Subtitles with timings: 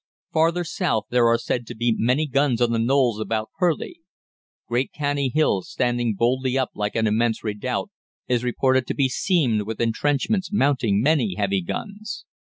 [0.33, 4.01] Farther south there are said to be many guns on the knolls about Purleigh.
[4.67, 7.91] Great Canney Hill, standing boldly up like an immense redoubt,
[8.27, 12.25] is reported to be seamed with entrenchments mounting many heavy guns.